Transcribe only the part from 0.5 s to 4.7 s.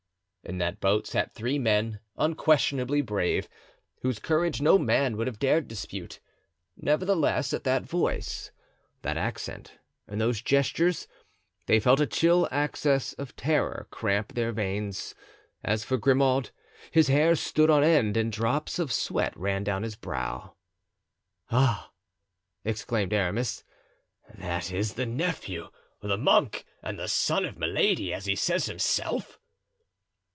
that boat sat three men, unquestionably brave, whose courage